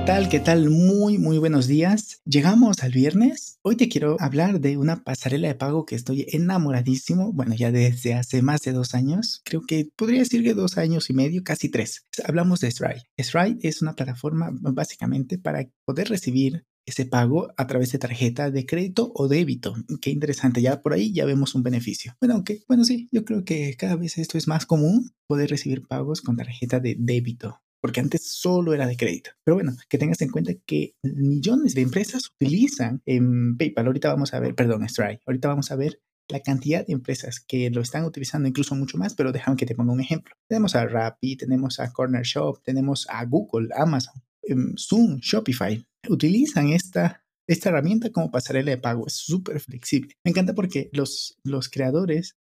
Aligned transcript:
¿Qué 0.00 0.06
tal? 0.06 0.28
¿Qué 0.30 0.40
tal? 0.40 0.70
Muy, 0.70 1.18
muy 1.18 1.36
buenos 1.36 1.66
días. 1.66 2.22
Llegamos 2.24 2.82
al 2.82 2.90
viernes. 2.90 3.58
Hoy 3.60 3.76
te 3.76 3.90
quiero 3.90 4.16
hablar 4.18 4.58
de 4.58 4.78
una 4.78 5.04
pasarela 5.04 5.48
de 5.48 5.54
pago 5.54 5.84
que 5.84 5.94
estoy 5.94 6.24
enamoradísimo. 6.32 7.34
Bueno, 7.34 7.54
ya 7.54 7.70
desde 7.70 8.14
hace 8.14 8.40
más 8.40 8.62
de 8.62 8.72
dos 8.72 8.94
años. 8.94 9.42
Creo 9.44 9.60
que 9.60 9.90
podría 9.94 10.20
decir 10.20 10.42
que 10.42 10.54
dos 10.54 10.78
años 10.78 11.10
y 11.10 11.12
medio, 11.12 11.44
casi 11.44 11.68
tres. 11.68 12.06
Hablamos 12.24 12.60
de 12.60 12.70
Stripe. 12.70 13.02
Stripe 13.18 13.68
es 13.68 13.82
una 13.82 13.94
plataforma 13.94 14.50
básicamente 14.52 15.38
para 15.38 15.68
poder 15.84 16.08
recibir 16.08 16.64
ese 16.86 17.04
pago 17.04 17.52
a 17.58 17.66
través 17.66 17.92
de 17.92 17.98
tarjeta 17.98 18.50
de 18.50 18.64
crédito 18.64 19.12
o 19.14 19.28
débito. 19.28 19.74
Qué 20.00 20.10
interesante, 20.10 20.62
ya 20.62 20.80
por 20.80 20.94
ahí 20.94 21.12
ya 21.12 21.26
vemos 21.26 21.54
un 21.54 21.62
beneficio. 21.62 22.16
Bueno, 22.20 22.36
aunque, 22.36 22.64
bueno, 22.66 22.84
sí, 22.84 23.10
yo 23.12 23.26
creo 23.26 23.44
que 23.44 23.76
cada 23.76 23.96
vez 23.96 24.16
esto 24.16 24.38
es 24.38 24.48
más 24.48 24.64
común, 24.64 25.12
poder 25.26 25.50
recibir 25.50 25.86
pagos 25.86 26.22
con 26.22 26.38
tarjeta 26.38 26.80
de 26.80 26.96
débito 26.98 27.60
porque 27.80 28.00
antes 28.00 28.26
solo 28.26 28.74
era 28.74 28.86
de 28.86 28.96
crédito. 28.96 29.30
Pero 29.44 29.56
bueno, 29.56 29.76
que 29.88 29.98
tengas 29.98 30.20
en 30.20 30.30
cuenta 30.30 30.52
que 30.66 30.94
millones 31.02 31.74
de 31.74 31.82
empresas 31.82 32.30
utilizan 32.34 33.02
en 33.06 33.56
PayPal. 33.56 33.86
Ahorita 33.86 34.08
vamos 34.08 34.34
a 34.34 34.40
ver, 34.40 34.54
perdón, 34.54 34.88
Stripe. 34.88 35.22
Ahorita 35.26 35.48
vamos 35.48 35.70
a 35.70 35.76
ver 35.76 36.00
la 36.28 36.40
cantidad 36.40 36.86
de 36.86 36.92
empresas 36.92 37.40
que 37.40 37.70
lo 37.70 37.80
están 37.80 38.04
utilizando, 38.04 38.48
incluso 38.48 38.74
mucho 38.74 38.98
más, 38.98 39.14
pero 39.14 39.32
déjame 39.32 39.56
que 39.56 39.66
te 39.66 39.74
ponga 39.74 39.92
un 39.92 40.00
ejemplo. 40.00 40.34
Tenemos 40.48 40.76
a 40.76 40.86
Rappi, 40.86 41.36
tenemos 41.36 41.80
a 41.80 41.92
Corner 41.92 42.22
Shop, 42.22 42.62
tenemos 42.62 43.06
a 43.10 43.24
Google, 43.24 43.68
Amazon, 43.76 44.14
em, 44.42 44.74
Zoom, 44.76 45.18
Shopify. 45.18 45.84
Utilizan 46.08 46.68
esta, 46.68 47.24
esta 47.48 47.70
herramienta 47.70 48.10
como 48.10 48.30
pasarela 48.30 48.70
de 48.70 48.78
pago. 48.78 49.06
Es 49.06 49.14
súper 49.14 49.60
flexible. 49.60 50.14
Me 50.24 50.30
encanta 50.30 50.54
porque 50.54 50.88
los, 50.92 51.38
los 51.42 51.68
creadores 51.68 52.36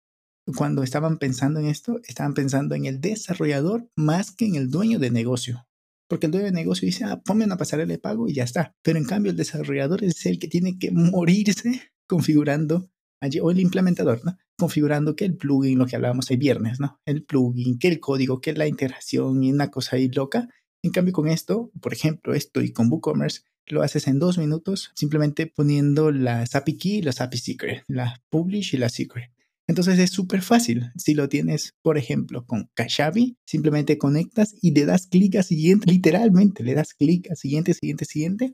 cuando 0.55 0.83
estaban 0.83 1.17
pensando 1.17 1.59
en 1.59 1.67
esto, 1.67 1.99
estaban 2.07 2.33
pensando 2.33 2.75
en 2.75 2.85
el 2.85 3.01
desarrollador 3.01 3.89
más 3.95 4.31
que 4.31 4.45
en 4.45 4.55
el 4.55 4.69
dueño 4.69 4.99
de 4.99 5.11
negocio. 5.11 5.67
Porque 6.07 6.27
el 6.27 6.31
dueño 6.31 6.45
de 6.45 6.53
negocio 6.53 6.85
dice, 6.85 7.03
ah, 7.03 7.21
ponme 7.23 7.45
una 7.45 7.57
pasarela 7.57 7.91
de 7.91 7.99
pago 7.99 8.29
y 8.29 8.33
ya 8.33 8.43
está. 8.43 8.75
Pero 8.81 8.97
en 8.97 9.05
cambio 9.05 9.31
el 9.31 9.37
desarrollador 9.37 10.03
es 10.03 10.25
el 10.25 10.39
que 10.39 10.47
tiene 10.47 10.79
que 10.79 10.91
morirse 10.91 11.81
configurando 12.07 12.89
allí, 13.19 13.39
o 13.39 13.51
el 13.51 13.59
implementador, 13.59 14.23
¿no? 14.23 14.37
Configurando 14.57 15.15
que 15.15 15.25
el 15.25 15.35
plugin, 15.35 15.79
lo 15.79 15.85
que 15.85 15.95
hablábamos 15.97 16.31
el 16.31 16.37
viernes, 16.37 16.79
¿no? 16.79 16.99
El 17.05 17.23
plugin, 17.23 17.77
que 17.77 17.89
el 17.89 17.99
código, 17.99 18.39
que 18.39 18.53
la 18.53 18.67
integración 18.67 19.43
y 19.43 19.51
una 19.51 19.69
cosa 19.69 19.97
ahí 19.97 20.07
loca. 20.09 20.47
En 20.81 20.91
cambio 20.91 21.13
con 21.13 21.27
esto, 21.27 21.71
por 21.81 21.93
ejemplo, 21.93 22.33
esto 22.33 22.61
y 22.61 22.71
con 22.71 22.89
WooCommerce, 22.89 23.41
lo 23.65 23.81
haces 23.81 24.07
en 24.07 24.19
dos 24.19 24.37
minutos 24.37 24.91
simplemente 24.95 25.45
poniendo 25.47 26.11
las 26.11 26.55
API 26.55 26.77
key 26.77 26.97
y 26.97 27.01
las 27.01 27.19
API 27.19 27.37
secret, 27.37 27.83
la 27.87 28.23
publish 28.29 28.75
y 28.75 28.77
la 28.77 28.87
secret. 28.87 29.31
Entonces 29.67 29.99
es 29.99 30.11
súper 30.11 30.41
fácil. 30.41 30.91
Si 30.95 31.13
lo 31.13 31.27
tienes, 31.27 31.75
por 31.81 31.97
ejemplo, 31.97 32.45
con 32.45 32.69
Kajabi, 32.73 33.37
simplemente 33.45 33.97
conectas 33.97 34.55
y 34.61 34.71
le 34.71 34.85
das 34.85 35.07
clic 35.07 35.35
a 35.35 35.43
siguiente, 35.43 35.91
literalmente 35.91 36.63
le 36.63 36.73
das 36.73 36.93
clic 36.93 37.29
a 37.31 37.35
siguiente, 37.35 37.73
siguiente, 37.73 38.05
siguiente, 38.05 38.53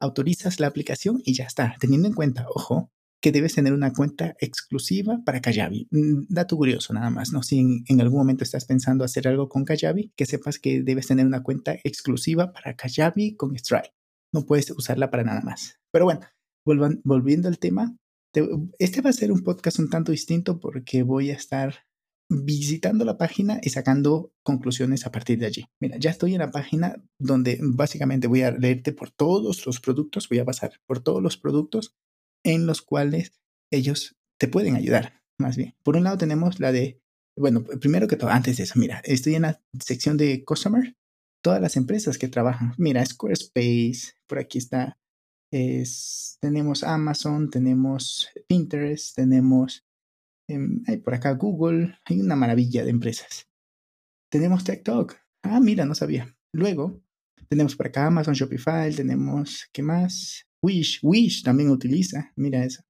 autorizas 0.00 0.58
la 0.58 0.66
aplicación 0.68 1.20
y 1.24 1.34
ya 1.34 1.44
está. 1.44 1.76
Teniendo 1.78 2.08
en 2.08 2.14
cuenta, 2.14 2.46
ojo, 2.54 2.90
que 3.20 3.32
debes 3.32 3.54
tener 3.54 3.72
una 3.72 3.92
cuenta 3.92 4.36
exclusiva 4.40 5.20
para 5.24 5.40
Kajabi. 5.40 5.88
Mm, 5.90 6.26
dato 6.28 6.56
curioso 6.56 6.94
nada 6.94 7.10
más, 7.10 7.32
¿no? 7.32 7.42
Si 7.42 7.58
en, 7.58 8.00
algún 8.00 8.18
momento 8.18 8.44
estás 8.44 8.64
pensando 8.64 9.04
hacer 9.04 9.28
algo 9.28 9.48
con 9.48 9.64
Kajabi, 9.64 10.12
que 10.16 10.26
sepas 10.26 10.58
que 10.58 10.82
debes 10.82 11.08
tener 11.08 11.26
una 11.26 11.42
cuenta 11.42 11.74
exclusiva 11.84 12.52
para 12.52 12.74
Kajabi 12.74 13.36
con 13.36 13.56
Stripe. 13.58 13.92
No 14.32 14.46
puedes 14.46 14.70
usarla 14.70 15.10
para 15.10 15.24
nada 15.24 15.40
más. 15.40 15.78
Pero 15.90 16.04
bueno, 16.04 16.20
volviendo 16.64 17.48
al 17.48 17.58
tema, 17.58 17.96
este 18.78 19.00
va 19.00 19.10
a 19.10 19.14
ser 19.14 19.32
un 19.32 19.42
podcast 19.42 19.78
un 19.78 19.90
tanto 19.90 20.12
distinto 20.12 20.60
porque 20.60 21.02
voy 21.02 21.30
a 21.30 21.34
estar 21.34 21.86
visitando 22.30 23.04
la 23.04 23.16
página 23.16 23.58
y 23.62 23.70
sacando 23.70 24.32
conclusiones 24.42 25.06
a 25.06 25.12
partir 25.12 25.38
de 25.38 25.46
allí. 25.46 25.64
Mira, 25.80 25.96
ya 25.98 26.10
estoy 26.10 26.34
en 26.34 26.40
la 26.40 26.50
página 26.50 27.02
donde 27.18 27.58
básicamente 27.62 28.26
voy 28.26 28.42
a 28.42 28.50
leerte 28.50 28.92
por 28.92 29.10
todos 29.10 29.64
los 29.64 29.80
productos, 29.80 30.28
voy 30.28 30.38
a 30.38 30.44
pasar 30.44 30.72
por 30.86 31.00
todos 31.00 31.22
los 31.22 31.38
productos 31.38 31.96
en 32.44 32.66
los 32.66 32.82
cuales 32.82 33.40
ellos 33.70 34.16
te 34.38 34.48
pueden 34.48 34.76
ayudar, 34.76 35.22
más 35.38 35.56
bien. 35.56 35.74
Por 35.82 35.96
un 35.96 36.04
lado 36.04 36.18
tenemos 36.18 36.60
la 36.60 36.70
de, 36.70 37.00
bueno, 37.36 37.64
primero 37.64 38.06
que 38.06 38.16
todo, 38.16 38.30
antes 38.30 38.58
de 38.58 38.64
eso, 38.64 38.78
mira, 38.78 39.00
estoy 39.04 39.34
en 39.34 39.42
la 39.42 39.62
sección 39.80 40.16
de 40.16 40.44
Customer, 40.44 40.96
todas 41.42 41.60
las 41.60 41.76
empresas 41.76 42.18
que 42.18 42.28
trabajan. 42.28 42.74
Mira, 42.76 43.04
Squarespace, 43.04 44.12
por 44.26 44.38
aquí 44.38 44.58
está 44.58 44.98
tenemos 45.50 46.84
Amazon, 46.84 47.50
tenemos 47.50 48.28
Pinterest, 48.46 49.14
tenemos 49.14 49.84
em, 50.48 50.82
por 51.02 51.14
acá 51.14 51.32
Google, 51.32 51.98
hay 52.04 52.20
una 52.20 52.36
maravilla 52.36 52.84
de 52.84 52.90
empresas. 52.90 53.48
Tenemos 54.30 54.64
TikTok. 54.64 55.16
Ah, 55.42 55.60
mira, 55.60 55.84
no 55.86 55.94
sabía. 55.94 56.36
Luego 56.52 57.02
tenemos 57.48 57.76
por 57.76 57.86
acá 57.86 58.06
Amazon, 58.06 58.34
Shopify, 58.34 58.94
tenemos, 58.94 59.68
¿qué 59.72 59.82
más? 59.82 60.46
Wish, 60.62 61.00
Wish 61.02 61.42
también 61.42 61.70
utiliza, 61.70 62.32
mira 62.36 62.64
eso. 62.64 62.82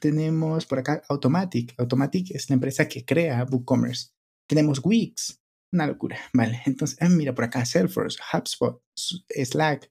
Tenemos 0.00 0.66
por 0.66 0.78
acá 0.80 1.02
Automatic. 1.08 1.74
Automatic 1.78 2.30
es 2.32 2.48
la 2.50 2.54
empresa 2.54 2.86
que 2.86 3.04
crea 3.04 3.46
WooCommerce. 3.50 4.10
Tenemos 4.46 4.80
Wix, 4.84 5.40
una 5.72 5.86
locura, 5.86 6.18
vale. 6.34 6.60
Entonces, 6.66 6.98
ah, 7.00 7.08
mira 7.08 7.34
por 7.34 7.44
acá 7.44 7.64
Salesforce, 7.64 8.18
HubSpot, 8.32 8.82
Slack, 8.94 9.90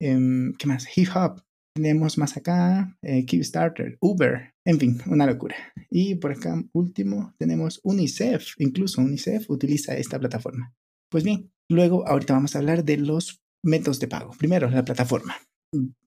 Em, 0.00 0.52
¿Qué 0.54 0.66
más? 0.66 0.86
Hip 0.96 1.08
Hop. 1.14 1.42
Tenemos 1.74 2.16
más 2.16 2.36
acá, 2.36 2.96
eh, 3.02 3.26
Kickstarter, 3.26 3.98
Uber, 4.00 4.54
en 4.64 4.78
fin, 4.78 4.98
una 5.06 5.26
locura. 5.26 5.56
Y 5.90 6.14
por 6.14 6.32
acá, 6.32 6.62
último, 6.72 7.34
tenemos 7.38 7.80
UNICEF. 7.82 8.54
Incluso 8.58 9.02
UNICEF 9.02 9.50
utiliza 9.50 9.96
esta 9.96 10.18
plataforma. 10.18 10.74
Pues 11.10 11.22
bien, 11.22 11.52
luego 11.68 12.06
ahorita 12.08 12.32
vamos 12.32 12.54
a 12.54 12.58
hablar 12.58 12.82
de 12.84 12.96
los 12.96 13.42
métodos 13.62 14.00
de 14.00 14.08
pago. 14.08 14.32
Primero, 14.38 14.70
la 14.70 14.84
plataforma. 14.84 15.36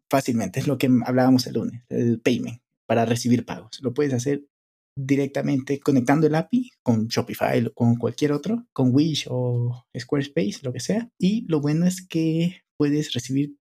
Fácilmente, 0.09 0.59
es 0.59 0.67
lo 0.67 0.79
que 0.79 0.89
hablábamos 1.05 1.45
el 1.45 1.53
lunes, 1.53 1.83
el 1.89 2.19
payment, 2.19 2.61
para 2.87 3.05
recibir 3.05 3.45
pagos. 3.45 3.79
Lo 3.83 3.93
puedes 3.93 4.13
hacer 4.13 4.45
directamente 4.97 5.79
conectando 5.79 6.27
el 6.27 6.35
API 6.35 6.71
con 6.83 7.07
Shopify 7.07 7.65
o 7.65 7.73
con 7.73 7.95
cualquier 7.95 8.31
otro, 8.31 8.65
con 8.73 8.93
Wish 8.93 9.27
o 9.29 9.85
Squarespace, 9.97 10.59
lo 10.63 10.73
que 10.73 10.79
sea. 10.79 11.09
Y 11.19 11.45
lo 11.47 11.61
bueno 11.61 11.85
es 11.85 12.05
que 12.05 12.61
puedes 12.77 13.13
recibir 13.13 13.55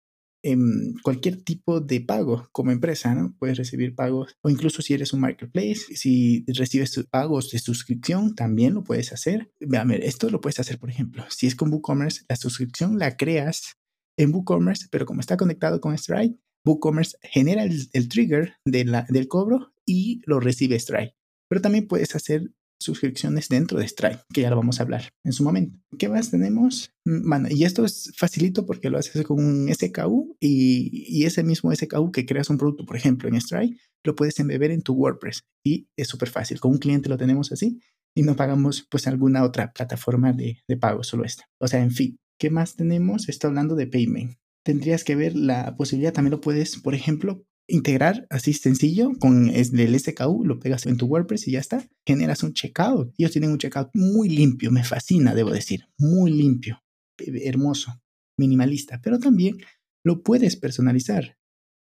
cualquier 1.02 1.42
tipo 1.42 1.80
de 1.80 2.00
pago 2.00 2.48
como 2.52 2.70
empresa, 2.70 3.14
¿no? 3.14 3.34
Puedes 3.38 3.58
recibir 3.58 3.94
pagos 3.94 4.36
o 4.42 4.50
incluso 4.50 4.82
si 4.82 4.94
eres 4.94 5.12
un 5.12 5.20
marketplace, 5.20 5.94
si 5.94 6.44
recibes 6.46 7.04
pagos 7.10 7.50
de 7.50 7.58
suscripción, 7.58 8.34
también 8.34 8.74
lo 8.74 8.84
puedes 8.84 9.12
hacer. 9.12 9.50
A 9.76 9.84
ver, 9.84 10.04
esto 10.04 10.30
lo 10.30 10.40
puedes 10.40 10.60
hacer, 10.60 10.78
por 10.78 10.90
ejemplo, 10.90 11.24
si 11.28 11.46
es 11.46 11.54
con 11.54 11.72
WooCommerce, 11.72 12.24
la 12.28 12.36
suscripción 12.36 12.98
la 12.98 13.16
creas 13.16 13.76
en 14.16 14.34
WooCommerce, 14.34 14.88
pero 14.90 15.06
como 15.06 15.20
está 15.20 15.36
conectado 15.36 15.80
con 15.80 15.96
Stripe, 15.96 16.38
WooCommerce 16.64 17.16
genera 17.22 17.62
el, 17.62 18.08
trigger 18.08 18.54
de 18.64 18.84
la, 18.84 19.06
del 19.08 19.28
cobro 19.28 19.72
y 19.86 20.20
lo 20.26 20.40
recibe 20.40 20.78
Stripe. 20.78 21.14
Pero 21.48 21.62
también 21.62 21.86
puedes 21.88 22.14
hacer 22.14 22.52
suscripciones 22.78 23.48
dentro 23.48 23.78
de 23.78 23.88
Stripe, 23.88 24.20
que 24.32 24.42
ya 24.42 24.50
lo 24.50 24.56
vamos 24.56 24.78
a 24.78 24.82
hablar 24.82 25.12
en 25.24 25.32
su 25.32 25.44
momento. 25.44 25.78
¿Qué 25.98 26.08
más 26.08 26.30
tenemos? 26.30 26.92
Mm, 27.04 27.28
bueno, 27.28 27.48
y 27.50 27.64
esto 27.64 27.84
es 27.84 28.12
facilito 28.16 28.66
porque 28.66 28.90
lo 28.90 28.98
haces 28.98 29.24
con 29.24 29.44
un 29.44 29.72
SKU 29.72 30.36
y, 30.40 31.04
y 31.08 31.24
ese 31.24 31.42
mismo 31.42 31.74
SKU 31.74 32.12
que 32.12 32.26
creas 32.26 32.50
un 32.50 32.58
producto, 32.58 32.84
por 32.84 32.96
ejemplo, 32.96 33.28
en 33.28 33.40
Stripe, 33.40 33.78
lo 34.04 34.14
puedes 34.14 34.38
embeber 34.38 34.70
en 34.70 34.82
tu 34.82 34.94
WordPress 34.94 35.44
y 35.64 35.88
es 35.96 36.08
súper 36.08 36.28
fácil. 36.28 36.60
Con 36.60 36.72
un 36.72 36.78
cliente 36.78 37.08
lo 37.08 37.16
tenemos 37.16 37.52
así 37.52 37.80
y 38.14 38.22
no 38.22 38.36
pagamos 38.36 38.86
pues 38.90 39.06
alguna 39.06 39.44
otra 39.44 39.72
plataforma 39.72 40.32
de, 40.32 40.58
de 40.66 40.76
pago, 40.76 41.02
solo 41.02 41.24
esta. 41.24 41.44
O 41.60 41.68
sea, 41.68 41.80
en 41.80 41.90
fin, 41.90 42.18
¿qué 42.38 42.50
más 42.50 42.76
tenemos? 42.76 43.28
Está 43.28 43.48
hablando 43.48 43.74
de 43.74 43.86
payment. 43.86 44.36
Tendrías 44.64 45.04
que 45.04 45.14
ver 45.14 45.34
la 45.34 45.76
posibilidad, 45.76 46.12
también 46.12 46.32
lo 46.32 46.40
puedes, 46.40 46.78
por 46.78 46.94
ejemplo, 46.94 47.44
integrar 47.68 48.26
así 48.30 48.52
sencillo 48.54 49.12
con 49.20 49.50
el 49.50 50.00
SKU, 50.00 50.44
lo 50.44 50.58
pegas 50.58 50.86
en 50.86 50.96
tu 50.96 51.06
WordPress 51.06 51.48
y 51.48 51.52
ya 51.52 51.60
está. 51.60 51.86
Generas 52.06 52.42
un 52.42 52.54
checkout. 52.54 53.14
Ellos 53.18 53.30
tienen 53.30 53.52
un 53.52 53.58
checkout 53.58 53.90
muy 53.94 54.28
limpio, 54.28 54.70
me 54.70 54.84
fascina, 54.84 55.34
debo 55.34 55.50
decir, 55.50 55.84
muy 55.98 56.32
limpio, 56.32 56.82
hermoso, 57.18 58.00
minimalista, 58.38 59.00
pero 59.02 59.18
también 59.18 59.58
lo 60.04 60.22
puedes 60.22 60.56
personalizar 60.56 61.36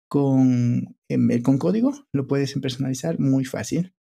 con, 0.08 0.96
em, 1.10 1.42
con 1.42 1.58
código, 1.58 1.92
lo 2.14 2.28
puedes 2.28 2.54
personalizar 2.60 3.20
muy 3.20 3.46
fácil 3.46 3.94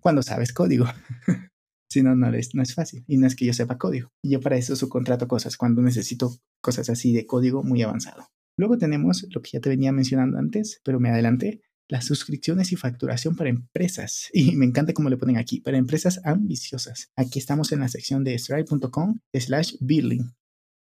cuando 0.00 0.22
sabes 0.22 0.52
código. 0.52 0.86
si 1.88 2.02
no, 2.02 2.16
no 2.16 2.34
es, 2.34 2.54
no 2.54 2.62
es 2.62 2.74
fácil. 2.74 3.04
Y 3.06 3.18
no 3.18 3.26
es 3.26 3.36
que 3.36 3.44
yo 3.46 3.52
sepa 3.52 3.78
código. 3.78 4.10
Yo 4.24 4.40
para 4.40 4.56
eso 4.56 4.74
subcontrato 4.74 5.28
cosas 5.28 5.56
cuando 5.56 5.82
necesito 5.82 6.34
cosas 6.60 6.88
así 6.90 7.12
de 7.12 7.26
código 7.26 7.62
muy 7.62 7.82
avanzado. 7.82 8.26
Luego 8.62 8.78
tenemos 8.78 9.26
lo 9.34 9.42
que 9.42 9.50
ya 9.54 9.60
te 9.60 9.70
venía 9.70 9.90
mencionando 9.90 10.38
antes, 10.38 10.80
pero 10.84 11.00
me 11.00 11.10
adelanté, 11.10 11.62
las 11.88 12.04
suscripciones 12.04 12.70
y 12.70 12.76
facturación 12.76 13.34
para 13.34 13.50
empresas. 13.50 14.30
Y 14.32 14.54
me 14.54 14.64
encanta 14.66 14.92
cómo 14.92 15.10
le 15.10 15.16
ponen 15.16 15.36
aquí, 15.36 15.60
para 15.60 15.78
empresas 15.78 16.20
ambiciosas. 16.22 17.10
Aquí 17.16 17.40
estamos 17.40 17.72
en 17.72 17.80
la 17.80 17.88
sección 17.88 18.22
de 18.22 18.38
stripe.com 18.38 19.18
slash 19.32 19.74
billing. 19.80 20.30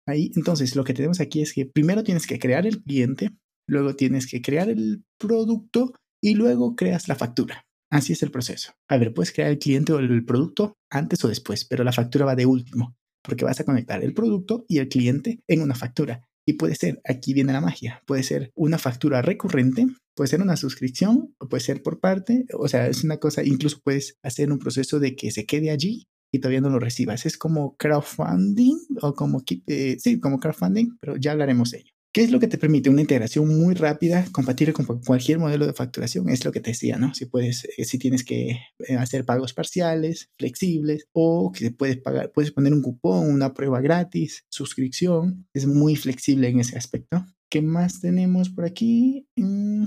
Ahí, 0.07 0.31
entonces, 0.35 0.75
lo 0.75 0.83
que 0.83 0.95
tenemos 0.95 1.19
aquí 1.19 1.43
es 1.43 1.53
que 1.53 1.67
primero 1.67 2.03
tienes 2.03 2.25
que 2.25 2.39
crear 2.39 2.65
el 2.65 2.81
cliente, 2.81 3.29
luego 3.67 3.95
tienes 3.95 4.25
que 4.25 4.41
crear 4.41 4.67
el 4.67 5.03
producto 5.19 5.93
y 6.23 6.33
luego 6.33 6.75
creas 6.75 7.07
la 7.07 7.13
factura. 7.13 7.67
Así 7.91 8.13
es 8.13 8.23
el 8.23 8.31
proceso. 8.31 8.73
A 8.87 8.97
ver, 8.97 9.13
puedes 9.13 9.31
crear 9.31 9.51
el 9.51 9.59
cliente 9.59 9.93
o 9.93 9.99
el 9.99 10.25
producto 10.25 10.73
antes 10.89 11.23
o 11.23 11.27
después, 11.27 11.65
pero 11.65 11.83
la 11.83 11.93
factura 11.93 12.25
va 12.25 12.35
de 12.35 12.47
último, 12.47 12.97
porque 13.21 13.45
vas 13.45 13.59
a 13.59 13.63
conectar 13.63 14.03
el 14.03 14.15
producto 14.15 14.65
y 14.67 14.79
el 14.79 14.89
cliente 14.89 15.43
en 15.47 15.61
una 15.61 15.75
factura. 15.75 16.28
Y 16.49 16.53
puede 16.53 16.73
ser, 16.73 16.99
aquí 17.05 17.35
viene 17.35 17.53
la 17.53 17.61
magia, 17.61 18.01
puede 18.07 18.23
ser 18.23 18.51
una 18.55 18.79
factura 18.79 19.21
recurrente, 19.21 19.85
puede 20.15 20.29
ser 20.29 20.41
una 20.41 20.57
suscripción, 20.57 21.35
o 21.37 21.47
puede 21.47 21.61
ser 21.61 21.83
por 21.83 21.99
parte, 21.99 22.45
o 22.57 22.67
sea, 22.67 22.87
es 22.87 23.03
una 23.03 23.17
cosa, 23.17 23.43
incluso 23.43 23.81
puedes 23.83 24.17
hacer 24.23 24.51
un 24.51 24.57
proceso 24.57 24.99
de 24.99 25.15
que 25.15 25.29
se 25.29 25.45
quede 25.45 25.69
allí 25.69 26.07
y 26.33 26.39
todavía 26.39 26.61
no 26.61 26.71
lo 26.71 26.79
recibas. 26.79 27.27
Es 27.27 27.37
como 27.37 27.75
crowdfunding 27.77 28.79
o 28.99 29.13
como, 29.13 29.43
eh, 29.67 29.97
sí, 29.99 30.19
como 30.19 30.39
crowdfunding, 30.39 30.97
pero 30.99 31.17
ya 31.17 31.33
hablaremos 31.33 31.69
de 31.69 31.81
ello. 31.81 31.93
¿Qué 32.11 32.23
es 32.23 32.31
lo 32.31 32.39
que 32.39 32.47
te 32.47 32.57
permite? 32.57 32.89
Una 32.89 33.01
integración 33.01 33.47
muy 33.47 33.75
rápida, 33.75 34.25
compatible 34.31 34.73
con 34.73 34.85
cualquier 35.05 35.37
modelo 35.37 35.67
de 35.67 35.73
facturación. 35.73 36.29
Es 36.29 36.43
lo 36.43 36.51
que 36.51 36.59
te 36.59 36.71
decía, 36.71 36.97
¿no? 36.97 37.13
Si 37.13 37.27
puedes, 37.27 37.65
eh, 37.77 37.85
si 37.85 37.99
tienes 37.99 38.23
que 38.23 38.59
eh, 38.87 38.95
hacer 38.97 39.25
pagos 39.25 39.53
parciales, 39.53 40.31
flexibles, 40.39 41.07
o 41.13 41.51
que 41.51 41.69
puedes 41.69 41.97
pagar, 41.97 42.31
puedes 42.31 42.51
poner 42.51 42.73
un 42.73 42.81
cupón, 42.81 43.29
una 43.29 43.53
prueba 43.53 43.79
gratis, 43.79 44.43
suscripción. 44.49 45.47
Es 45.53 45.67
muy 45.67 45.95
flexible 45.95 46.47
en 46.49 46.59
ese 46.59 46.77
aspecto. 46.79 47.25
¿Qué 47.47 47.61
más 47.61 48.01
tenemos 48.01 48.49
por 48.49 48.65
aquí? 48.65 49.27
Mm, 49.35 49.83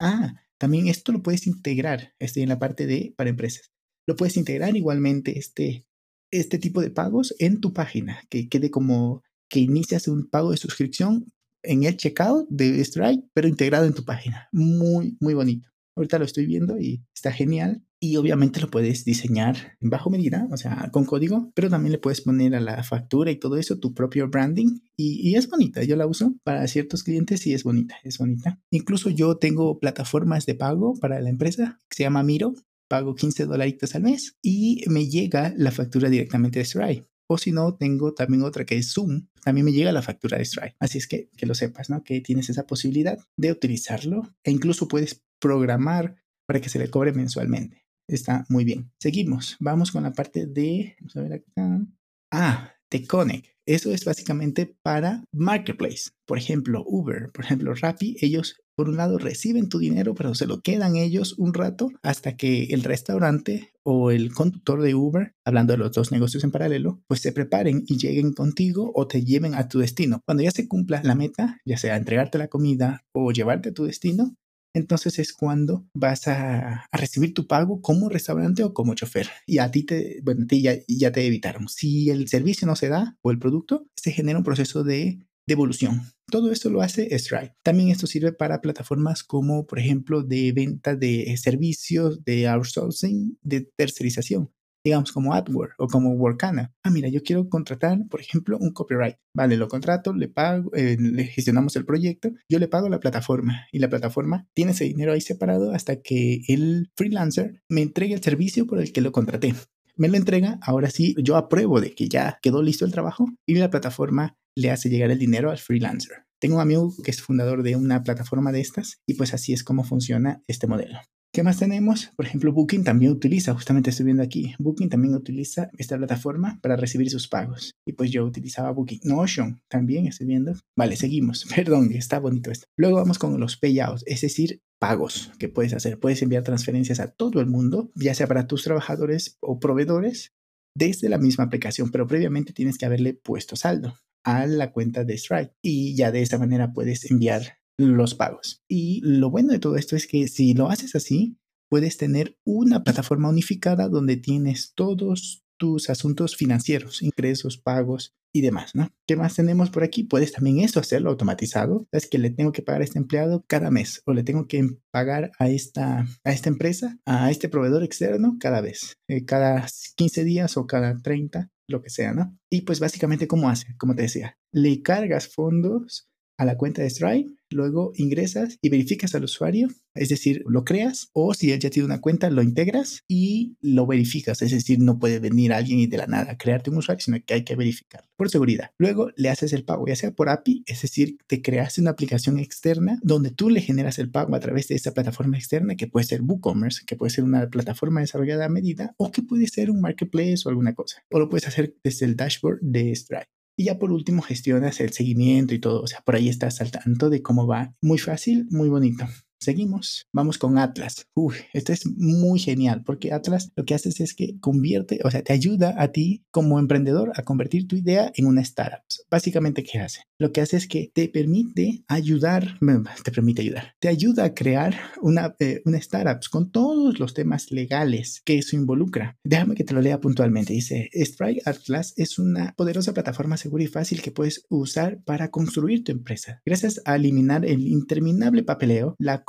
ah, 0.00 0.34
también 0.58 0.86
esto 0.86 1.10
lo 1.10 1.22
puedes 1.22 1.48
integrar 1.48 2.14
este, 2.20 2.42
en 2.42 2.48
la 2.48 2.60
parte 2.60 2.86
de 2.86 3.12
para 3.16 3.30
empresas. 3.30 3.72
Lo 4.06 4.14
puedes 4.14 4.36
integrar 4.36 4.76
igualmente 4.76 5.36
este, 5.36 5.84
este 6.30 6.58
tipo 6.58 6.80
de 6.80 6.90
pagos 6.90 7.34
en 7.40 7.60
tu 7.60 7.72
página, 7.72 8.22
que 8.30 8.48
quede 8.48 8.70
como 8.70 9.24
que 9.48 9.60
inicias 9.60 10.06
un 10.08 10.28
pago 10.28 10.52
de 10.52 10.56
suscripción 10.56 11.26
en 11.66 11.84
el 11.84 11.96
checkout 11.96 12.48
de 12.48 12.82
Stripe, 12.84 13.28
pero 13.34 13.48
integrado 13.48 13.86
en 13.86 13.94
tu 13.94 14.04
página. 14.04 14.48
Muy, 14.52 15.16
muy 15.20 15.34
bonito. 15.34 15.68
Ahorita 15.96 16.18
lo 16.18 16.26
estoy 16.26 16.46
viendo 16.46 16.78
y 16.78 17.02
está 17.14 17.32
genial. 17.32 17.82
Y 17.98 18.18
obviamente 18.18 18.60
lo 18.60 18.68
puedes 18.68 19.06
diseñar 19.06 19.78
en 19.80 19.88
bajo 19.88 20.10
medida, 20.10 20.46
o 20.52 20.56
sea, 20.58 20.90
con 20.92 21.06
código, 21.06 21.50
pero 21.54 21.70
también 21.70 21.92
le 21.92 21.98
puedes 21.98 22.20
poner 22.20 22.54
a 22.54 22.60
la 22.60 22.82
factura 22.82 23.30
y 23.30 23.38
todo 23.38 23.56
eso 23.56 23.78
tu 23.78 23.94
propio 23.94 24.28
branding. 24.28 24.80
Y, 24.98 25.34
es 25.34 25.48
bonita, 25.48 25.82
yo 25.82 25.96
la 25.96 26.06
uso 26.06 26.34
para 26.44 26.66
ciertos 26.68 27.02
clientes 27.02 27.46
y 27.46 27.54
es 27.54 27.64
bonita, 27.64 27.96
es 28.04 28.18
bonita. 28.18 28.60
Incluso 28.70 29.08
yo 29.08 29.38
tengo 29.38 29.78
plataformas 29.78 30.44
de 30.44 30.54
pago 30.54 30.94
para 31.00 31.20
la 31.20 31.30
empresa 31.30 31.78
que 31.88 31.96
se 31.96 32.02
llama 32.02 32.22
Miro. 32.22 32.54
Pago 32.88 33.16
15 33.16 33.46
dolaritos 33.46 33.96
al 33.96 34.02
mes 34.02 34.36
y 34.42 34.84
me 34.88 35.08
llega 35.08 35.52
la 35.56 35.72
factura 35.72 36.08
directamente 36.08 36.60
de 36.60 36.66
Stripe. 36.66 37.08
O 37.28 37.38
si 37.38 37.52
no, 37.52 37.74
tengo 37.74 38.14
también 38.14 38.42
otra 38.42 38.64
que 38.64 38.76
es 38.76 38.92
Zoom. 38.92 39.26
También 39.42 39.64
me 39.64 39.72
llega 39.72 39.92
la 39.92 40.02
factura 40.02 40.38
de 40.38 40.44
Stripe. 40.44 40.76
Así 40.78 40.98
es 40.98 41.06
que 41.06 41.28
que 41.36 41.46
lo 41.46 41.54
sepas, 41.54 41.90
¿no? 41.90 42.02
Que 42.04 42.20
tienes 42.20 42.48
esa 42.50 42.66
posibilidad 42.66 43.18
de 43.36 43.52
utilizarlo 43.52 44.34
e 44.44 44.50
incluso 44.50 44.88
puedes 44.88 45.22
programar 45.40 46.16
para 46.46 46.60
que 46.60 46.68
se 46.68 46.78
le 46.78 46.90
cobre 46.90 47.12
mensualmente. 47.12 47.84
Está 48.08 48.44
muy 48.48 48.64
bien. 48.64 48.92
Seguimos. 49.00 49.56
Vamos 49.58 49.90
con 49.90 50.04
la 50.04 50.12
parte 50.12 50.46
de. 50.46 50.96
Vamos 51.00 51.16
a 51.16 51.22
ver 51.22 51.32
acá. 51.34 51.86
Ah, 52.30 52.72
Connect. 53.08 53.55
Eso 53.66 53.90
es 53.90 54.04
básicamente 54.04 54.76
para 54.82 55.24
Marketplace. 55.32 56.10
Por 56.24 56.38
ejemplo, 56.38 56.84
Uber, 56.86 57.30
por 57.32 57.44
ejemplo, 57.44 57.74
Rappi, 57.74 58.16
ellos 58.20 58.56
por 58.76 58.88
un 58.88 58.96
lado 58.96 59.18
reciben 59.18 59.68
tu 59.68 59.78
dinero, 59.78 60.14
pero 60.14 60.34
se 60.34 60.46
lo 60.46 60.60
quedan 60.60 60.96
ellos 60.96 61.34
un 61.38 61.54
rato 61.54 61.88
hasta 62.02 62.36
que 62.36 62.64
el 62.64 62.84
restaurante 62.84 63.72
o 63.82 64.10
el 64.10 64.32
conductor 64.34 64.82
de 64.82 64.94
Uber, 64.94 65.32
hablando 65.44 65.72
de 65.72 65.78
los 65.78 65.92
dos 65.92 66.12
negocios 66.12 66.44
en 66.44 66.50
paralelo, 66.50 67.00
pues 67.08 67.20
se 67.20 67.32
preparen 67.32 67.84
y 67.86 67.96
lleguen 67.96 68.34
contigo 68.34 68.92
o 68.94 69.08
te 69.08 69.24
lleven 69.24 69.54
a 69.54 69.68
tu 69.68 69.78
destino. 69.78 70.20
Cuando 70.26 70.42
ya 70.42 70.50
se 70.50 70.68
cumpla 70.68 71.00
la 71.02 71.14
meta, 71.14 71.58
ya 71.64 71.78
sea 71.78 71.96
entregarte 71.96 72.38
la 72.38 72.48
comida 72.48 73.02
o 73.12 73.32
llevarte 73.32 73.70
a 73.70 73.74
tu 73.74 73.84
destino, 73.84 74.36
entonces 74.76 75.18
es 75.18 75.32
cuando 75.32 75.86
vas 75.94 76.28
a, 76.28 76.86
recibir 76.92 77.34
tu 77.34 77.46
pago 77.46 77.80
como 77.80 78.08
restaurante 78.08 78.62
o 78.62 78.74
como 78.74 78.94
chofer. 78.94 79.28
Y 79.46 79.58
a 79.58 79.70
ti 79.70 79.84
te, 79.84 80.20
bueno, 80.22 80.46
a 80.50 80.54
ya, 80.54 80.76
ya 80.86 81.12
te 81.12 81.26
evitaron. 81.26 81.68
Si 81.68 82.10
el 82.10 82.28
servicio 82.28 82.66
no 82.66 82.76
se 82.76 82.88
da 82.88 83.16
o 83.22 83.30
el 83.30 83.38
producto, 83.38 83.86
se 83.94 84.12
genera 84.12 84.38
un 84.38 84.44
proceso 84.44 84.84
de 84.84 85.18
devolución. 85.46 86.02
Todo 86.30 86.50
esto 86.50 86.70
lo 86.70 86.82
hace 86.82 87.16
Stripe. 87.18 87.54
También 87.62 87.88
esto 87.88 88.06
sirve 88.06 88.32
para 88.32 88.60
plataformas 88.60 89.22
como, 89.22 89.66
por 89.66 89.78
ejemplo, 89.78 90.22
de 90.22 90.52
venta 90.52 90.96
de 90.96 91.36
servicios, 91.36 92.24
de 92.24 92.48
outsourcing, 92.48 93.38
de 93.42 93.62
tercerización 93.76 94.50
digamos 94.86 95.12
como 95.12 95.34
AdWord 95.34 95.72
o 95.78 95.88
como 95.88 96.12
Workana. 96.12 96.72
Ah, 96.82 96.90
mira, 96.90 97.08
yo 97.08 97.22
quiero 97.22 97.48
contratar, 97.48 97.98
por 98.08 98.20
ejemplo, 98.20 98.56
un 98.58 98.72
copyright. 98.72 99.16
Vale, 99.34 99.56
lo 99.56 99.68
contrato, 99.68 100.12
le 100.12 100.28
pago, 100.28 100.70
eh, 100.74 100.96
le 100.98 101.24
gestionamos 101.24 101.76
el 101.76 101.84
proyecto, 101.84 102.30
yo 102.48 102.58
le 102.58 102.68
pago 102.68 102.86
a 102.86 102.90
la 102.90 103.00
plataforma 103.00 103.66
y 103.72 103.80
la 103.80 103.88
plataforma 103.88 104.46
tiene 104.54 104.72
ese 104.72 104.84
dinero 104.84 105.12
ahí 105.12 105.20
separado 105.20 105.72
hasta 105.72 106.02
que 106.02 106.42
el 106.48 106.90
freelancer 106.96 107.62
me 107.68 107.82
entregue 107.82 108.14
el 108.14 108.22
servicio 108.22 108.66
por 108.66 108.78
el 108.78 108.92
que 108.92 109.00
lo 109.00 109.12
contraté. 109.12 109.54
Me 109.96 110.08
lo 110.08 110.16
entrega, 110.16 110.58
ahora 110.62 110.90
sí, 110.90 111.14
yo 111.22 111.36
apruebo 111.36 111.80
de 111.80 111.94
que 111.94 112.08
ya 112.08 112.38
quedó 112.42 112.62
listo 112.62 112.84
el 112.84 112.92
trabajo 112.92 113.26
y 113.46 113.54
la 113.54 113.70
plataforma 113.70 114.36
le 114.54 114.70
hace 114.70 114.88
llegar 114.88 115.10
el 115.10 115.18
dinero 115.18 115.50
al 115.50 115.58
freelancer. 115.58 116.26
Tengo 116.38 116.56
un 116.56 116.60
amigo 116.60 116.92
que 117.02 117.10
es 117.10 117.22
fundador 117.22 117.62
de 117.62 117.76
una 117.76 118.02
plataforma 118.02 118.52
de 118.52 118.60
estas 118.60 119.00
y 119.06 119.14
pues 119.14 119.32
así 119.32 119.52
es 119.52 119.64
como 119.64 119.84
funciona 119.84 120.42
este 120.46 120.66
modelo. 120.66 120.98
¿Qué 121.36 121.42
más 121.42 121.58
tenemos? 121.58 122.12
Por 122.16 122.24
ejemplo, 122.24 122.50
Booking 122.50 122.82
también 122.82 123.12
utiliza, 123.12 123.52
justamente 123.52 123.90
estoy 123.90 124.06
viendo 124.06 124.22
aquí, 124.22 124.54
Booking 124.58 124.88
también 124.88 125.14
utiliza 125.14 125.68
esta 125.76 125.98
plataforma 125.98 126.58
para 126.62 126.76
recibir 126.76 127.10
sus 127.10 127.28
pagos. 127.28 127.74
Y 127.86 127.92
pues 127.92 128.10
yo 128.10 128.24
utilizaba 128.24 128.70
Booking. 128.70 129.00
Notion 129.02 129.60
también 129.68 130.06
estoy 130.06 130.28
viendo. 130.28 130.54
Vale, 130.78 130.96
seguimos. 130.96 131.44
Perdón, 131.54 131.92
está 131.92 132.20
bonito 132.20 132.50
esto. 132.50 132.68
Luego 132.78 132.96
vamos 132.96 133.18
con 133.18 133.38
los 133.38 133.58
payouts, 133.58 134.02
es 134.06 134.22
decir, 134.22 134.62
pagos 134.80 135.30
que 135.38 135.50
puedes 135.50 135.74
hacer. 135.74 136.00
Puedes 136.00 136.22
enviar 136.22 136.42
transferencias 136.42 137.00
a 137.00 137.08
todo 137.08 137.42
el 137.42 137.48
mundo, 137.48 137.92
ya 137.96 138.14
sea 138.14 138.26
para 138.26 138.46
tus 138.46 138.64
trabajadores 138.64 139.36
o 139.42 139.60
proveedores, 139.60 140.32
desde 140.74 141.10
la 141.10 141.18
misma 141.18 141.44
aplicación, 141.44 141.90
pero 141.90 142.06
previamente 142.06 142.54
tienes 142.54 142.78
que 142.78 142.86
haberle 142.86 143.12
puesto 143.12 143.56
saldo 143.56 143.98
a 144.24 144.46
la 144.46 144.72
cuenta 144.72 145.04
de 145.04 145.18
Stripe 145.18 145.52
y 145.62 145.94
ya 145.96 146.12
de 146.12 146.22
esa 146.22 146.38
manera 146.38 146.72
puedes 146.72 147.10
enviar 147.10 147.58
los 147.78 148.14
pagos. 148.14 148.62
Y 148.68 149.00
lo 149.02 149.30
bueno 149.30 149.52
de 149.52 149.58
todo 149.58 149.76
esto 149.76 149.96
es 149.96 150.06
que 150.06 150.28
si 150.28 150.54
lo 150.54 150.68
haces 150.68 150.94
así, 150.94 151.38
puedes 151.68 151.96
tener 151.96 152.38
una 152.44 152.84
plataforma 152.84 153.28
unificada 153.28 153.88
donde 153.88 154.16
tienes 154.16 154.72
todos 154.74 155.44
tus 155.58 155.90
asuntos 155.90 156.36
financieros, 156.36 157.02
ingresos, 157.02 157.58
pagos 157.58 158.14
y 158.32 158.42
demás, 158.42 158.74
¿no? 158.74 158.90
¿Qué 159.06 159.16
más 159.16 159.34
tenemos 159.34 159.70
por 159.70 159.82
aquí? 159.82 160.04
Puedes 160.04 160.32
también 160.32 160.60
eso 160.60 160.78
hacerlo 160.78 161.08
automatizado. 161.10 161.88
Es 161.92 162.06
que 162.06 162.18
le 162.18 162.30
tengo 162.30 162.52
que 162.52 162.62
pagar 162.62 162.82
a 162.82 162.84
este 162.84 162.98
empleado 162.98 163.44
cada 163.46 163.70
mes 163.70 164.02
o 164.04 164.12
le 164.12 164.22
tengo 164.22 164.46
que 164.46 164.68
pagar 164.90 165.32
a 165.38 165.48
esta, 165.48 166.06
a 166.24 166.32
esta 166.32 166.50
empresa, 166.50 166.98
a 167.06 167.30
este 167.30 167.48
proveedor 167.48 167.82
externo 167.82 168.36
cada 168.38 168.60
vez, 168.60 168.98
eh, 169.08 169.24
cada 169.24 169.66
15 169.96 170.24
días 170.24 170.56
o 170.58 170.66
cada 170.66 170.98
30, 170.98 171.50
lo 171.68 171.82
que 171.82 171.90
sea, 171.90 172.12
¿no? 172.12 172.36
Y 172.50 172.62
pues 172.62 172.78
básicamente, 172.78 173.26
¿cómo 173.26 173.48
hace? 173.48 173.74
Como 173.78 173.94
te 173.94 174.02
decía, 174.02 174.38
le 174.52 174.82
cargas 174.82 175.28
fondos 175.28 176.10
a 176.38 176.44
la 176.44 176.56
cuenta 176.56 176.82
de 176.82 176.90
Stripe, 176.90 177.30
luego 177.50 177.92
ingresas 177.96 178.58
y 178.60 178.68
verificas 178.68 179.14
al 179.14 179.24
usuario, 179.24 179.68
es 179.94 180.08
decir, 180.08 180.42
lo 180.46 180.64
creas 180.64 181.08
o 181.12 181.32
si 181.34 181.52
él 181.52 181.60
ya 181.60 181.70
tiene 181.70 181.86
una 181.86 182.00
cuenta, 182.00 182.30
lo 182.30 182.42
integras 182.42 183.02
y 183.08 183.56
lo 183.60 183.86
verificas, 183.86 184.42
es 184.42 184.50
decir, 184.50 184.78
no 184.80 184.98
puede 184.98 185.18
venir 185.18 185.52
alguien 185.52 185.78
y 185.78 185.86
de 185.86 185.96
la 185.96 186.06
nada 186.06 186.36
crearte 186.36 186.70
un 186.70 186.78
usuario, 186.78 187.02
sino 187.02 187.18
que 187.24 187.34
hay 187.34 187.44
que 187.44 187.56
verificarlo 187.56 188.08
por 188.16 188.30
seguridad. 188.30 188.70
Luego 188.78 189.10
le 189.16 189.30
haces 189.30 189.52
el 189.52 189.64
pago, 189.64 189.86
ya 189.86 189.96
sea 189.96 190.12
por 190.12 190.28
API, 190.28 190.64
es 190.66 190.82
decir, 190.82 191.18
te 191.26 191.42
creaste 191.42 191.80
una 191.80 191.90
aplicación 191.90 192.38
externa 192.38 192.98
donde 193.02 193.30
tú 193.30 193.50
le 193.50 193.60
generas 193.60 193.98
el 193.98 194.10
pago 194.10 194.34
a 194.34 194.40
través 194.40 194.68
de 194.68 194.74
esa 194.74 194.92
plataforma 194.92 195.38
externa 195.38 195.76
que 195.76 195.86
puede 195.86 196.06
ser 196.06 196.22
WooCommerce, 196.22 196.84
que 196.86 196.96
puede 196.96 197.10
ser 197.10 197.24
una 197.24 197.48
plataforma 197.48 198.00
desarrollada 198.00 198.46
a 198.46 198.50
medida 198.50 198.94
o 198.96 199.10
que 199.10 199.22
puede 199.22 199.46
ser 199.46 199.70
un 199.70 199.80
marketplace 199.80 200.42
o 200.44 200.48
alguna 200.48 200.74
cosa. 200.74 201.02
O 201.10 201.18
lo 201.18 201.28
puedes 201.28 201.46
hacer 201.46 201.76
desde 201.82 202.06
el 202.06 202.16
dashboard 202.16 202.58
de 202.60 202.94
Stripe. 202.94 203.35
Y 203.56 203.64
ya 203.64 203.78
por 203.78 203.90
último 203.90 204.22
gestionas 204.22 204.80
el 204.80 204.92
seguimiento 204.92 205.54
y 205.54 205.58
todo. 205.58 205.82
O 205.82 205.86
sea, 205.86 206.02
por 206.02 206.14
ahí 206.14 206.28
estás 206.28 206.60
al 206.60 206.70
tanto 206.70 207.10
de 207.10 207.22
cómo 207.22 207.46
va. 207.46 207.74
Muy 207.80 207.98
fácil, 207.98 208.46
muy 208.50 208.68
bonito. 208.68 209.06
Seguimos, 209.38 210.08
vamos 210.12 210.38
con 210.38 210.58
Atlas. 210.58 211.08
Uy, 211.14 211.36
esto 211.52 211.72
es 211.72 211.86
muy 211.86 212.38
genial 212.38 212.82
porque 212.84 213.12
Atlas 213.12 213.52
lo 213.54 213.64
que 213.64 213.74
haces 213.74 214.00
es 214.00 214.14
que 214.14 214.40
convierte, 214.40 215.00
o 215.04 215.10
sea, 215.10 215.22
te 215.22 215.32
ayuda 215.32 215.74
a 215.76 215.92
ti 215.92 216.24
como 216.30 216.58
emprendedor 216.58 217.12
a 217.14 217.22
convertir 217.22 217.68
tu 217.68 217.76
idea 217.76 218.10
en 218.14 218.26
una 218.26 218.40
startup. 218.40 218.82
Básicamente, 219.10 219.62
¿qué 219.62 219.78
hace? 219.78 220.00
Lo 220.18 220.32
que 220.32 220.40
hace 220.40 220.56
es 220.56 220.66
que 220.66 220.90
te 220.94 221.08
permite 221.08 221.84
ayudar, 221.88 222.58
te 223.04 223.10
permite 223.10 223.42
ayudar, 223.42 223.74
te 223.78 223.88
ayuda 223.88 224.24
a 224.24 224.34
crear 224.34 224.74
una, 225.02 225.34
eh, 225.40 225.60
una 225.64 225.78
startup 225.78 226.20
con 226.30 226.50
todos 226.50 226.98
los 226.98 227.12
temas 227.12 227.50
legales 227.50 228.22
que 228.24 228.38
eso 228.38 228.56
involucra. 228.56 229.18
Déjame 229.24 229.54
que 229.54 229.64
te 229.64 229.74
lo 229.74 229.82
lea 229.82 230.00
puntualmente. 230.00 230.54
Dice, 230.54 230.88
Strike 230.92 231.46
Atlas 231.46 231.92
es 231.96 232.18
una 232.18 232.54
poderosa 232.56 232.94
plataforma 232.94 233.36
segura 233.36 233.64
y 233.64 233.68
fácil 233.68 234.00
que 234.00 234.10
puedes 234.10 234.46
usar 234.48 235.02
para 235.04 235.30
construir 235.30 235.84
tu 235.84 235.92
empresa. 235.92 236.40
Gracias 236.46 236.80
a 236.84 236.96
eliminar 236.96 237.44
el 237.44 237.66
interminable 237.66 238.42
papeleo, 238.42 238.96
la 238.98 239.24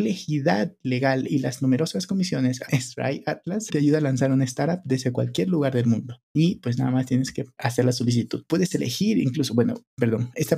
complejidad 0.00 0.72
legal 0.82 1.26
y 1.28 1.40
las 1.40 1.60
numerosas 1.60 2.06
comisiones, 2.06 2.60
Stripe 2.72 3.30
Atlas 3.30 3.66
te 3.66 3.78
ayuda 3.78 3.98
a 3.98 4.00
lanzar 4.00 4.32
una 4.32 4.44
startup 4.44 4.80
desde 4.84 5.12
cualquier 5.12 5.48
lugar 5.48 5.74
del 5.74 5.86
mundo. 5.86 6.16
Y 6.32 6.56
pues 6.56 6.78
nada 6.78 6.90
más 6.90 7.06
tienes 7.06 7.32
que 7.32 7.44
hacer 7.58 7.84
la 7.84 7.92
solicitud. 7.92 8.44
Puedes 8.48 8.74
elegir 8.74 9.18
incluso, 9.18 9.54
bueno, 9.54 9.74
perdón, 9.96 10.30
esta 10.34 10.56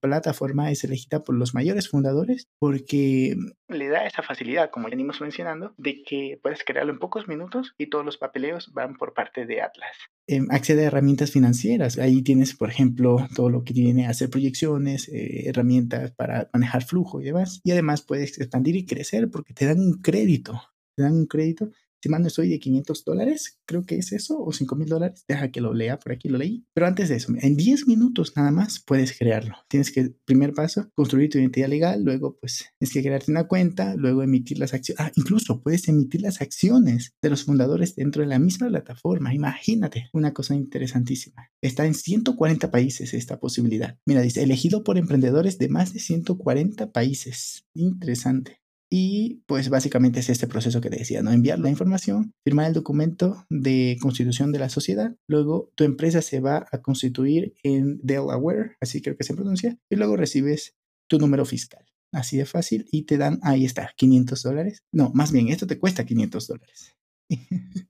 plataforma 0.00 0.70
es 0.70 0.84
elegida 0.84 1.22
por 1.22 1.34
los 1.34 1.54
mayores 1.54 1.88
fundadores 1.88 2.48
porque 2.58 3.36
le 3.68 3.88
da 3.88 4.06
esa 4.06 4.22
facilidad, 4.22 4.70
como 4.70 4.88
ya 4.88 4.90
venimos 4.90 5.20
mencionando, 5.20 5.74
de 5.78 6.02
que 6.02 6.38
puedes 6.42 6.64
crearlo 6.64 6.92
en 6.92 6.98
pocos 6.98 7.28
minutos 7.28 7.74
y 7.78 7.88
todos 7.88 8.04
los 8.04 8.18
papeleos 8.18 8.72
van 8.72 8.96
por 8.96 9.14
parte 9.14 9.46
de 9.46 9.62
Atlas. 9.62 9.96
Em, 10.26 10.46
accede 10.50 10.84
a 10.84 10.86
herramientas 10.86 11.32
financieras. 11.32 11.98
Ahí 11.98 12.22
tienes, 12.22 12.54
por 12.54 12.68
ejemplo, 12.68 13.26
todo 13.34 13.50
lo 13.50 13.64
que 13.64 13.74
tiene 13.74 14.06
hacer 14.06 14.30
proyecciones, 14.30 15.08
eh, 15.08 15.48
herramientas 15.48 16.12
para 16.12 16.48
manejar 16.52 16.84
flujo 16.84 17.20
y 17.20 17.24
demás. 17.24 17.60
Y 17.64 17.72
además 17.72 18.02
puedes 18.02 18.38
expandir 18.38 18.59
y 18.76 18.86
crecer 18.86 19.30
porque 19.30 19.54
te 19.54 19.66
dan 19.66 19.80
un 19.80 20.00
crédito. 20.02 20.60
Te 20.96 21.02
dan 21.02 21.14
un 21.14 21.26
crédito 21.26 21.70
si 22.02 22.08
mal 22.08 22.24
estoy, 22.24 22.48
de 22.48 22.58
500 22.58 23.04
dólares, 23.04 23.58
creo 23.66 23.84
que 23.84 23.96
es 23.96 24.12
eso, 24.12 24.42
o 24.42 24.52
5 24.52 24.76
mil 24.76 24.88
dólares. 24.88 25.24
Deja 25.28 25.50
que 25.50 25.60
lo 25.60 25.74
lea, 25.74 25.98
por 25.98 26.12
aquí 26.12 26.28
lo 26.28 26.38
leí. 26.38 26.64
Pero 26.74 26.86
antes 26.86 27.08
de 27.08 27.16
eso, 27.16 27.32
en 27.40 27.56
10 27.56 27.86
minutos 27.86 28.32
nada 28.36 28.50
más 28.50 28.82
puedes 28.84 29.16
crearlo. 29.16 29.56
Tienes 29.68 29.92
que, 29.92 30.14
primer 30.24 30.52
paso, 30.52 30.90
construir 30.94 31.30
tu 31.30 31.38
identidad 31.38 31.68
legal, 31.68 32.02
luego 32.02 32.38
pues 32.40 32.66
tienes 32.78 32.92
que 32.92 33.02
crearte 33.02 33.30
una 33.30 33.46
cuenta, 33.46 33.94
luego 33.96 34.22
emitir 34.22 34.58
las 34.58 34.74
acciones. 34.74 35.00
Ah, 35.00 35.12
incluso 35.14 35.62
puedes 35.62 35.88
emitir 35.88 36.22
las 36.22 36.40
acciones 36.40 37.14
de 37.22 37.30
los 37.30 37.44
fundadores 37.44 37.96
dentro 37.96 38.22
de 38.22 38.28
la 38.28 38.38
misma 38.38 38.68
plataforma. 38.68 39.34
Imagínate, 39.34 40.08
una 40.12 40.32
cosa 40.32 40.54
interesantísima. 40.54 41.50
Está 41.60 41.86
en 41.86 41.94
140 41.94 42.70
países 42.70 43.14
esta 43.14 43.38
posibilidad. 43.38 43.98
Mira, 44.06 44.22
dice, 44.22 44.42
elegido 44.42 44.84
por 44.84 44.98
emprendedores 44.98 45.58
de 45.58 45.68
más 45.68 45.92
de 45.92 46.00
140 46.00 46.92
países. 46.92 47.66
Interesante. 47.74 48.59
Y 48.92 49.44
pues 49.46 49.68
básicamente 49.68 50.18
es 50.18 50.30
este 50.30 50.48
proceso 50.48 50.80
que 50.80 50.90
te 50.90 50.98
decía, 50.98 51.22
¿no? 51.22 51.30
Enviar 51.30 51.60
la 51.60 51.70
información, 51.70 52.32
firmar 52.44 52.66
el 52.66 52.72
documento 52.72 53.46
de 53.48 53.96
constitución 54.00 54.50
de 54.50 54.58
la 54.58 54.68
sociedad, 54.68 55.14
luego 55.28 55.70
tu 55.76 55.84
empresa 55.84 56.22
se 56.22 56.40
va 56.40 56.66
a 56.72 56.82
constituir 56.82 57.54
en 57.62 58.00
Delaware, 58.02 58.76
así 58.80 59.00
creo 59.00 59.16
que 59.16 59.22
se 59.22 59.34
pronuncia, 59.34 59.78
y 59.88 59.94
luego 59.94 60.16
recibes 60.16 60.74
tu 61.08 61.18
número 61.18 61.44
fiscal. 61.44 61.86
Así 62.12 62.36
de 62.36 62.46
fácil 62.46 62.86
y 62.90 63.02
te 63.02 63.16
dan, 63.16 63.38
ahí 63.42 63.64
está, 63.64 63.92
500 63.96 64.42
dólares. 64.42 64.82
No, 64.92 65.12
más 65.14 65.30
bien, 65.30 65.48
esto 65.48 65.68
te 65.68 65.78
cuesta 65.78 66.04
500 66.04 66.48
dólares. 66.48 66.96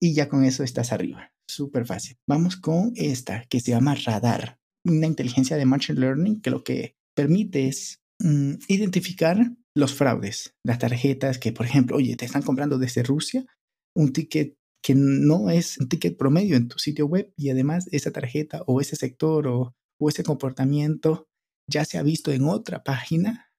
y 0.00 0.14
ya 0.14 0.28
con 0.28 0.44
eso 0.44 0.64
estás 0.64 0.92
arriba. 0.92 1.32
Súper 1.48 1.86
fácil. 1.86 2.16
Vamos 2.28 2.56
con 2.56 2.92
esta 2.96 3.44
que 3.48 3.60
se 3.60 3.70
llama 3.70 3.94
Radar, 3.94 4.58
una 4.84 5.06
inteligencia 5.06 5.56
de 5.56 5.66
Machine 5.66 6.00
Learning 6.00 6.40
que 6.40 6.50
lo 6.50 6.64
que 6.64 6.96
permite 7.14 7.68
es 7.68 8.00
mm, 8.18 8.54
identificar 8.66 9.38
los 9.74 9.94
fraudes, 9.94 10.54
las 10.64 10.78
tarjetas 10.78 11.38
que, 11.38 11.52
por 11.52 11.66
ejemplo, 11.66 11.96
oye, 11.96 12.16
te 12.16 12.24
están 12.24 12.42
comprando 12.42 12.78
desde 12.78 13.02
Rusia 13.02 13.46
un 13.94 14.12
ticket 14.12 14.56
que 14.82 14.94
no 14.94 15.50
es 15.50 15.78
un 15.78 15.88
ticket 15.88 16.16
promedio 16.16 16.56
en 16.56 16.68
tu 16.68 16.78
sitio 16.78 17.06
web 17.06 17.32
y 17.36 17.50
además 17.50 17.88
esa 17.92 18.10
tarjeta 18.12 18.62
o 18.66 18.80
ese 18.80 18.96
sector 18.96 19.46
o, 19.46 19.74
ese 20.08 20.22
comportamiento 20.22 21.28
ya 21.68 21.84
se 21.84 21.98
ha 21.98 22.02
visto 22.02 22.32
en 22.32 22.44
otra 22.44 22.82
página. 22.82 23.52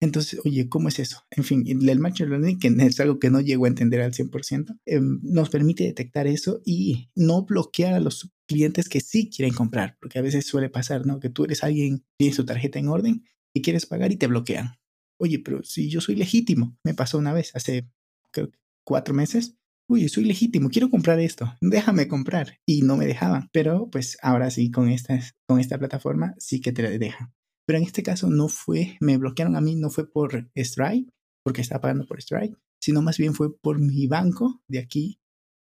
Entonces, 0.00 0.40
oye, 0.44 0.68
¿cómo 0.68 0.88
es 0.88 1.00
eso? 1.00 1.24
En 1.32 1.42
fin, 1.42 1.64
el 1.66 1.98
Machine 1.98 2.28
Learning, 2.28 2.58
que 2.60 2.68
es 2.68 3.00
algo 3.00 3.18
que 3.18 3.28
no 3.28 3.40
llego 3.40 3.64
a 3.64 3.68
entender 3.68 4.00
al 4.00 4.14
100%, 4.14 4.78
em, 4.86 5.18
nos 5.22 5.50
permite 5.50 5.84
detectar 5.84 6.28
eso 6.28 6.62
y 6.64 7.10
no 7.16 7.44
bloquear 7.44 7.92
a 7.92 8.00
los 8.00 8.30
clientes 8.48 8.88
que 8.88 9.00
sí 9.00 9.28
quieren 9.28 9.52
comprar, 9.52 9.98
porque 10.00 10.20
a 10.20 10.22
veces 10.22 10.46
suele 10.46 10.70
pasar, 10.70 11.06
¿no? 11.06 11.18
Que 11.18 11.28
tú 11.28 11.44
eres 11.44 11.64
alguien, 11.64 12.04
tienes 12.16 12.36
su 12.36 12.46
tarjeta 12.46 12.78
en 12.78 12.88
orden 12.88 13.24
y 13.52 13.62
quieres 13.62 13.84
pagar 13.84 14.12
y 14.12 14.16
te 14.16 14.28
bloquean 14.28 14.79
oye, 15.20 15.38
pero 15.38 15.62
si 15.62 15.88
yo 15.88 16.00
soy 16.00 16.16
legítimo, 16.16 16.76
me 16.84 16.94
pasó 16.94 17.18
una 17.18 17.32
vez, 17.32 17.54
hace 17.54 17.88
creo, 18.32 18.50
cuatro 18.84 19.14
meses, 19.14 19.56
oye, 19.88 20.08
soy 20.08 20.24
legítimo, 20.24 20.70
quiero 20.70 20.88
comprar 20.90 21.20
esto, 21.20 21.52
déjame 21.60 22.08
comprar. 22.08 22.58
Y 22.66 22.82
no 22.82 22.96
me 22.96 23.06
dejaban, 23.06 23.48
pero 23.52 23.90
pues 23.90 24.18
ahora 24.22 24.50
sí, 24.50 24.70
con 24.70 24.88
esta, 24.88 25.20
con 25.46 25.60
esta 25.60 25.78
plataforma 25.78 26.34
sí 26.38 26.60
que 26.60 26.72
te 26.72 26.98
dejan. 26.98 27.32
Pero 27.66 27.78
en 27.78 27.84
este 27.84 28.02
caso 28.02 28.30
no 28.30 28.48
fue, 28.48 28.96
me 29.00 29.16
bloquearon 29.16 29.56
a 29.56 29.60
mí, 29.60 29.76
no 29.76 29.90
fue 29.90 30.10
por 30.10 30.50
Stripe, 30.56 31.12
porque 31.44 31.60
estaba 31.60 31.82
pagando 31.82 32.06
por 32.06 32.20
Stripe, 32.20 32.56
sino 32.80 33.02
más 33.02 33.18
bien 33.18 33.34
fue 33.34 33.56
por 33.56 33.78
mi 33.78 34.06
banco 34.06 34.62
de 34.68 34.78
aquí 34.78 35.19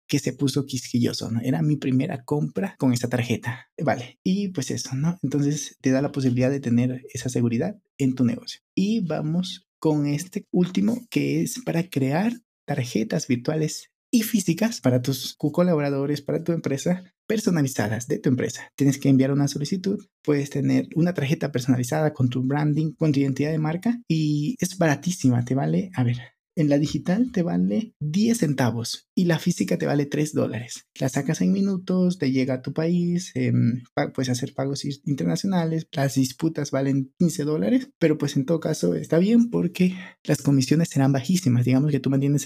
que 0.08 0.20
se 0.20 0.34
puso 0.34 0.66
quisquilloso, 0.66 1.30
¿no? 1.32 1.42
Era 1.42 1.62
mi 1.62 1.76
primera 1.76 2.24
compra 2.24 2.76
con 2.78 2.94
esta 2.94 3.10
tarjeta. 3.10 3.68
Vale, 3.82 4.20
y 4.24 4.50
pues 4.50 4.72
eso, 4.72 4.96
¿no? 4.96 5.18
Entonces 5.22 5.78
te 5.82 5.92
da 5.92 6.02
la 6.02 6.12
posibilidad 6.12 6.50
de 6.50 6.60
tener 6.60 7.04
esa 7.14 7.30
seguridad 7.30 7.78
en 7.98 8.16
tu 8.16 8.24
negocio. 8.24 8.62
Y 8.76 9.02
vamos 9.02 9.68
con 9.80 10.08
este 10.08 10.46
último 10.52 11.06
que 11.10 11.42
es 11.42 11.62
para 11.64 11.90
crear 11.90 12.34
tarjetas 12.66 13.28
virtuales 13.28 13.92
y 14.12 14.24
físicas 14.24 14.82
para 14.82 15.02
tus 15.02 15.36
colaboradores, 15.38 16.22
para 16.22 16.44
tu 16.44 16.54
empresa, 16.54 17.04
personalizadas 17.28 18.08
de 18.08 18.20
tu 18.20 18.30
empresa. 18.30 18.72
Tienes 18.76 18.98
que 18.98 19.10
enviar 19.10 19.32
una 19.32 19.48
solicitud, 19.48 20.00
puedes 20.24 20.50
tener 20.50 20.88
una 20.96 21.14
tarjeta 21.14 21.52
personalizada 21.52 22.14
con 22.14 22.30
tu 22.30 22.42
branding, 22.44 22.94
con 22.94 23.12
tu 23.12 23.20
identidad 23.20 23.52
de 23.52 23.60
marca 23.60 24.00
y 24.08 24.56
es 24.60 24.78
baratísima, 24.78 25.44
te 25.44 25.56
vale, 25.56 25.92
a 25.94 26.04
ver, 26.04 26.18
en 26.58 26.70
la 26.70 26.80
digital 26.80 27.32
te 27.32 27.44
vale 27.44 27.94
10 28.00 28.40
centavos 28.40 29.08
y 29.16 29.26
la 29.26 29.38
física 29.38 29.78
te 29.78 29.86
vale 29.86 30.08
3 30.08 30.34
dólares. 30.34 30.88
La 31.00 31.08
sacas 31.08 31.42
en 31.42 31.52
minutos, 31.52 32.18
te 32.18 32.32
llega 32.32 32.56
a 32.56 32.62
tu 32.64 32.74
país, 32.74 33.32
em, 33.36 33.84
puedes 34.14 34.30
hacer 34.30 34.56
pagos 34.56 34.84
internacionales, 35.06 35.88
las 35.92 36.16
disputas 36.16 36.72
valen 36.72 37.14
15 37.20 37.44
dólares, 37.44 37.90
pero 38.00 38.18
pues 38.18 38.36
en 38.36 38.46
todo 38.46 38.60
caso 38.60 38.96
está 38.96 39.20
bien 39.20 39.52
porque 39.52 39.94
las 40.24 40.42
comisiones 40.42 40.90
serán 40.90 41.12
bajísimas. 41.12 41.64
Digamos 41.64 41.92
que 41.92 42.00
tú 42.00 42.10
mantienes 42.10 42.46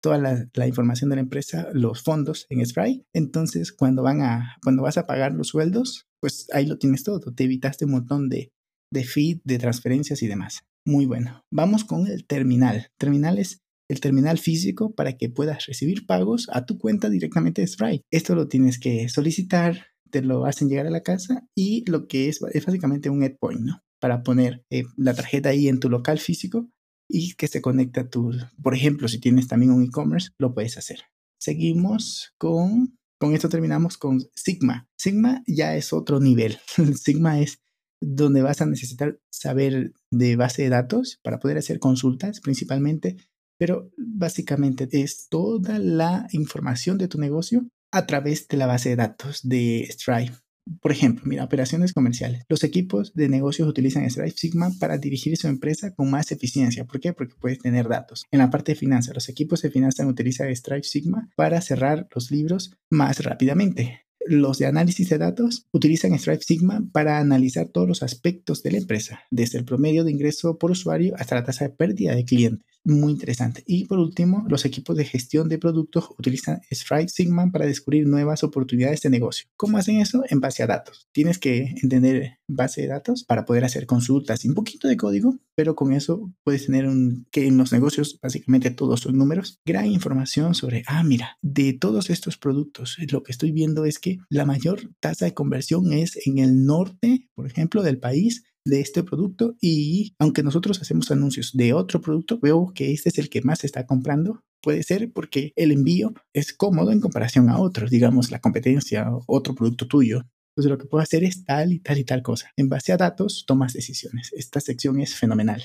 toda 0.00 0.18
la, 0.18 0.66
información 0.66 1.10
de 1.10 1.16
la 1.16 1.22
empresa, 1.22 1.68
los 1.74 2.02
fondos 2.02 2.46
en 2.48 2.64
Spray. 2.64 3.04
Entonces, 3.12 3.72
cuando 3.72 4.02
vas 4.02 4.96
a 4.96 5.06
pagar 5.06 5.34
los 5.34 5.48
sueldos, 5.48 6.06
pues 6.20 6.46
ahí 6.54 6.64
lo 6.64 6.78
tienes 6.78 7.02
todo. 7.02 7.34
Te 7.34 7.44
evitaste 7.44 7.84
un 7.84 7.90
montón 7.90 8.30
de, 8.30 8.50
de 8.90 9.04
feed, 9.04 9.40
de 9.44 9.58
transferencias 9.58 10.22
y 10.22 10.26
demás 10.26 10.62
muy 10.88 11.06
bueno. 11.06 11.44
Vamos 11.52 11.84
con 11.84 12.06
el 12.08 12.26
terminal. 12.26 12.88
Terminal 12.98 13.38
es 13.38 13.60
el 13.88 14.00
terminal 14.00 14.38
físico 14.38 14.94
para 14.94 15.16
que 15.16 15.28
puedas 15.28 15.66
recibir 15.66 16.06
pagos 16.06 16.48
a 16.52 16.66
tu 16.66 16.78
cuenta 16.78 17.08
directamente 17.08 17.60
de 17.60 17.68
Stripe. 17.68 18.04
Esto 18.10 18.34
lo 18.34 18.48
tienes 18.48 18.78
que 18.78 19.08
solicitar, 19.08 19.86
te 20.10 20.22
lo 20.22 20.46
hacen 20.46 20.68
llegar 20.68 20.86
a 20.86 20.90
la 20.90 21.02
casa 21.02 21.46
y 21.54 21.88
lo 21.90 22.08
que 22.08 22.28
es, 22.28 22.40
es 22.52 22.66
básicamente 22.66 23.10
un 23.10 23.22
endpoint, 23.22 23.60
¿no? 23.60 23.82
Para 24.00 24.22
poner 24.22 24.64
eh, 24.70 24.84
la 24.96 25.14
tarjeta 25.14 25.50
ahí 25.50 25.68
en 25.68 25.80
tu 25.80 25.88
local 25.90 26.18
físico 26.18 26.68
y 27.08 27.34
que 27.34 27.48
se 27.48 27.62
conecte 27.62 28.00
a 28.00 28.08
tu, 28.08 28.32
por 28.62 28.74
ejemplo, 28.74 29.08
si 29.08 29.20
tienes 29.20 29.48
también 29.48 29.72
un 29.72 29.84
e-commerce, 29.84 30.30
lo 30.38 30.54
puedes 30.54 30.76
hacer. 30.76 31.00
Seguimos 31.40 32.34
con, 32.38 32.98
con 33.18 33.34
esto 33.34 33.48
terminamos 33.48 33.96
con 33.96 34.20
Sigma. 34.34 34.88
Sigma 34.96 35.42
ya 35.46 35.76
es 35.76 35.92
otro 35.92 36.20
nivel. 36.20 36.58
Sigma 36.94 37.40
es 37.40 37.60
donde 38.00 38.42
vas 38.42 38.60
a 38.60 38.66
necesitar 38.66 39.18
saber 39.30 39.92
de 40.10 40.36
base 40.36 40.62
de 40.62 40.68
datos 40.68 41.18
para 41.22 41.38
poder 41.38 41.58
hacer 41.58 41.78
consultas 41.78 42.40
principalmente, 42.40 43.16
pero 43.58 43.90
básicamente 43.96 44.88
es 44.92 45.28
toda 45.28 45.78
la 45.78 46.28
información 46.32 46.98
de 46.98 47.08
tu 47.08 47.18
negocio 47.18 47.66
a 47.90 48.06
través 48.06 48.46
de 48.48 48.56
la 48.56 48.66
base 48.66 48.90
de 48.90 48.96
datos 48.96 49.40
de 49.42 49.88
Stripe. 49.90 50.34
Por 50.82 50.92
ejemplo, 50.92 51.24
mira, 51.26 51.44
operaciones 51.44 51.94
comerciales. 51.94 52.44
Los 52.48 52.62
equipos 52.62 53.14
de 53.14 53.30
negocios 53.30 53.66
utilizan 53.66 54.08
Stripe 54.08 54.36
Sigma 54.36 54.70
para 54.78 54.98
dirigir 54.98 55.34
su 55.38 55.48
empresa 55.48 55.94
con 55.94 56.10
más 56.10 56.30
eficiencia. 56.30 56.84
¿Por 56.84 57.00
qué? 57.00 57.14
Porque 57.14 57.34
puedes 57.40 57.58
tener 57.58 57.88
datos. 57.88 58.26
En 58.30 58.40
la 58.40 58.50
parte 58.50 58.72
de 58.72 58.78
finanzas, 58.78 59.14
los 59.14 59.30
equipos 59.30 59.62
de 59.62 59.70
finanzas 59.70 60.06
utilizan 60.06 60.54
Stripe 60.54 60.82
Sigma 60.82 61.30
para 61.36 61.62
cerrar 61.62 62.06
los 62.14 62.30
libros 62.30 62.76
más 62.90 63.20
rápidamente 63.20 64.07
los 64.28 64.58
de 64.58 64.66
análisis 64.66 65.08
de 65.08 65.18
datos 65.18 65.66
utilizan 65.72 66.18
Stripe 66.18 66.42
Sigma 66.42 66.82
para 66.92 67.18
analizar 67.18 67.68
todos 67.68 67.88
los 67.88 68.02
aspectos 68.02 68.62
de 68.62 68.72
la 68.72 68.78
empresa, 68.78 69.20
desde 69.30 69.58
el 69.58 69.64
promedio 69.64 70.04
de 70.04 70.12
ingreso 70.12 70.58
por 70.58 70.70
usuario 70.70 71.14
hasta 71.18 71.34
la 71.34 71.44
tasa 71.44 71.64
de 71.64 71.70
pérdida 71.74 72.14
de 72.14 72.24
clientes 72.24 72.67
muy 72.84 73.12
interesante. 73.12 73.62
Y 73.66 73.84
por 73.84 73.98
último, 73.98 74.44
los 74.48 74.64
equipos 74.64 74.96
de 74.96 75.04
gestión 75.04 75.48
de 75.48 75.58
productos 75.58 76.08
utilizan 76.18 76.60
Stripe 76.70 77.08
Sigma 77.08 77.50
para 77.50 77.66
descubrir 77.66 78.06
nuevas 78.06 78.42
oportunidades 78.44 79.00
de 79.02 79.10
negocio. 79.10 79.48
¿Cómo 79.56 79.78
hacen 79.78 80.00
eso? 80.00 80.22
En 80.28 80.40
base 80.40 80.62
a 80.62 80.66
datos. 80.66 81.08
Tienes 81.12 81.38
que 81.38 81.74
entender 81.82 82.38
base 82.48 82.82
de 82.82 82.88
datos 82.88 83.24
para 83.24 83.44
poder 83.44 83.64
hacer 83.64 83.86
consultas 83.86 84.44
y 84.44 84.48
un 84.48 84.54
poquito 84.54 84.88
de 84.88 84.96
código, 84.96 85.38
pero 85.54 85.74
con 85.74 85.92
eso 85.92 86.32
puedes 86.44 86.66
tener 86.66 86.86
un 86.86 87.26
que 87.30 87.46
en 87.46 87.58
los 87.58 87.72
negocios 87.72 88.18
básicamente 88.22 88.70
todos 88.70 89.00
son 89.00 89.18
números, 89.18 89.60
gran 89.64 89.86
información 89.86 90.54
sobre, 90.54 90.82
ah, 90.86 91.04
mira, 91.04 91.36
de 91.42 91.72
todos 91.74 92.10
estos 92.10 92.38
productos, 92.38 92.96
lo 93.10 93.22
que 93.22 93.32
estoy 93.32 93.52
viendo 93.52 93.84
es 93.84 93.98
que 93.98 94.18
la 94.30 94.46
mayor 94.46 94.90
tasa 95.00 95.26
de 95.26 95.34
conversión 95.34 95.92
es 95.92 96.26
en 96.26 96.38
el 96.38 96.64
norte, 96.64 97.28
por 97.34 97.46
ejemplo, 97.46 97.82
del 97.82 97.98
país 97.98 98.44
de 98.68 98.80
este 98.80 99.02
producto 99.02 99.56
y 99.60 100.14
aunque 100.18 100.42
nosotros 100.42 100.80
hacemos 100.80 101.10
anuncios 101.10 101.52
de 101.54 101.72
otro 101.72 102.00
producto, 102.00 102.38
veo 102.40 102.72
que 102.74 102.92
este 102.92 103.08
es 103.08 103.18
el 103.18 103.28
que 103.28 103.42
más 103.42 103.60
se 103.60 103.66
está 103.66 103.86
comprando. 103.86 104.42
Puede 104.62 104.82
ser 104.82 105.12
porque 105.12 105.52
el 105.56 105.72
envío 105.72 106.12
es 106.32 106.52
cómodo 106.52 106.92
en 106.92 107.00
comparación 107.00 107.48
a 107.48 107.58
otros, 107.58 107.90
digamos 107.90 108.30
la 108.30 108.40
competencia, 108.40 109.08
otro 109.26 109.54
producto 109.54 109.86
tuyo. 109.86 110.22
Entonces 110.50 110.70
lo 110.70 110.78
que 110.78 110.86
puedo 110.86 111.02
hacer 111.02 111.22
es 111.22 111.44
tal 111.44 111.72
y 111.72 111.78
tal 111.78 111.98
y 111.98 112.04
tal 112.04 112.22
cosa. 112.22 112.50
En 112.56 112.68
base 112.68 112.92
a 112.92 112.96
datos, 112.96 113.44
tomas 113.46 113.72
decisiones. 113.72 114.32
Esta 114.32 114.60
sección 114.60 115.00
es 115.00 115.14
fenomenal. 115.14 115.62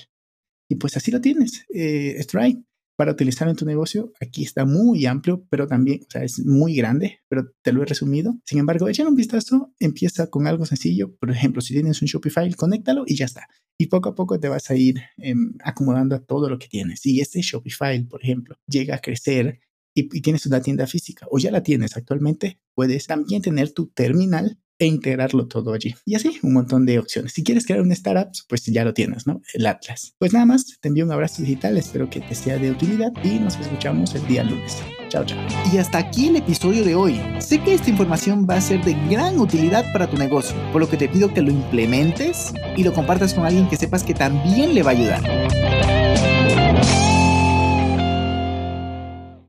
Y 0.68 0.76
pues 0.76 0.96
así 0.96 1.10
lo 1.10 1.20
tienes. 1.20 1.64
Eh, 1.74 2.16
Stripe 2.22 2.62
para 2.96 3.12
utilizar 3.12 3.48
en 3.48 3.56
tu 3.56 3.64
negocio, 3.64 4.12
aquí 4.20 4.44
está 4.44 4.64
muy 4.64 5.06
amplio, 5.06 5.46
pero 5.50 5.66
también, 5.66 6.00
o 6.06 6.10
sea, 6.10 6.22
es 6.22 6.44
muy 6.44 6.74
grande, 6.74 7.20
pero 7.28 7.50
te 7.62 7.72
lo 7.72 7.82
he 7.82 7.86
resumido. 7.86 8.38
Sin 8.44 8.58
embargo, 8.58 8.88
échale 8.88 9.08
un 9.08 9.16
vistazo, 9.16 9.72
empieza 9.78 10.28
con 10.28 10.46
algo 10.46 10.64
sencillo. 10.64 11.14
Por 11.16 11.30
ejemplo, 11.30 11.60
si 11.60 11.74
tienes 11.74 12.00
un 12.02 12.06
Shopify, 12.06 12.52
conéctalo 12.54 13.04
y 13.06 13.16
ya 13.16 13.24
está. 13.24 13.48
Y 13.78 13.86
poco 13.86 14.10
a 14.10 14.14
poco 14.14 14.38
te 14.38 14.48
vas 14.48 14.70
a 14.70 14.76
ir 14.76 15.00
em, 15.16 15.54
acomodando 15.64 16.14
a 16.14 16.20
todo 16.20 16.48
lo 16.48 16.58
que 16.58 16.68
tienes. 16.68 17.04
Y 17.06 17.20
este 17.20 17.40
Shopify, 17.42 18.00
por 18.04 18.22
ejemplo, 18.22 18.56
llega 18.68 18.96
a 18.96 19.00
crecer 19.00 19.60
y, 19.94 20.08
tienes 20.20 20.46
una 20.46 20.60
tienda 20.60 20.86
física 20.86 21.26
o 21.30 21.38
ya 21.38 21.50
la 21.50 21.62
tienes 21.62 21.96
actualmente, 21.96 22.60
puedes 22.74 23.06
también 23.06 23.42
tener 23.42 23.72
tu 23.72 23.86
terminal 23.88 24.58
e 24.78 24.86
integrarlo 24.86 25.46
todo 25.46 25.72
allí. 25.72 25.94
Y 26.04 26.14
así, 26.14 26.38
un 26.42 26.52
montón 26.52 26.86
de 26.86 26.98
opciones. 26.98 27.32
Si 27.32 27.44
quieres 27.44 27.66
crear 27.66 27.80
un 27.80 27.92
startup, 27.92 28.30
pues 28.48 28.64
ya 28.66 28.84
lo 28.84 28.94
tienes, 28.94 29.26
¿no? 29.26 29.40
El 29.52 29.66
Atlas. 29.66 30.14
Pues 30.18 30.32
nada 30.32 30.46
más, 30.46 30.78
te 30.80 30.88
envío 30.88 31.04
un 31.04 31.12
abrazo 31.12 31.42
digital, 31.42 31.76
espero 31.76 32.10
que 32.10 32.20
te 32.20 32.34
sea 32.34 32.58
de 32.58 32.70
utilidad 32.70 33.12
y 33.22 33.38
nos 33.38 33.58
escuchamos 33.58 34.14
el 34.14 34.26
día 34.26 34.44
lunes. 34.44 34.82
Chao, 35.08 35.24
chao. 35.24 35.38
Y 35.72 35.78
hasta 35.78 35.98
aquí 35.98 36.28
el 36.28 36.36
episodio 36.36 36.84
de 36.84 36.94
hoy. 36.94 37.20
Sé 37.38 37.60
que 37.60 37.74
esta 37.74 37.90
información 37.90 38.46
va 38.48 38.56
a 38.56 38.60
ser 38.60 38.84
de 38.84 38.94
gran 39.08 39.38
utilidad 39.38 39.84
para 39.92 40.08
tu 40.08 40.16
negocio, 40.16 40.56
por 40.72 40.80
lo 40.80 40.88
que 40.88 40.96
te 40.96 41.08
pido 41.08 41.32
que 41.32 41.42
lo 41.42 41.50
implementes 41.50 42.52
y 42.76 42.82
lo 42.82 42.92
compartas 42.92 43.34
con 43.34 43.44
alguien 43.44 43.68
que 43.68 43.76
sepas 43.76 44.02
que 44.02 44.14
también 44.14 44.74
le 44.74 44.82
va 44.82 44.90
a 44.90 44.94
ayudar. 44.94 45.73